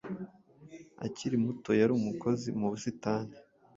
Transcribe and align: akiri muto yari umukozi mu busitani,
akiri 1.05 1.35
muto 1.45 1.71
yari 1.79 1.91
umukozi 1.95 2.47
mu 2.59 2.67
busitani, 2.71 3.33